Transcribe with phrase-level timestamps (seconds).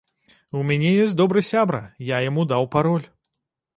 [0.59, 1.83] У мяне ёсць добры сябра,
[2.15, 3.07] я яму даў пароль.